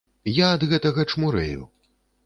Я 0.37 0.47
ад 0.55 0.65
гэтага 0.71 1.07
чмурэю. 1.13 1.73